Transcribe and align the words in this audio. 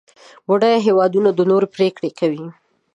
بډایه 0.47 0.79
هېوادونه 0.87 1.29
د 1.33 1.39
نورو 1.51 1.67
پرېکړې 1.75 2.09
کوي. 2.19 2.45